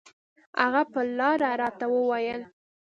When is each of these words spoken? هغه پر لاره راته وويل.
هغه 0.61 0.81
پر 0.91 1.05
لاره 1.17 1.49
راته 1.61 1.85
وويل. 1.89 2.41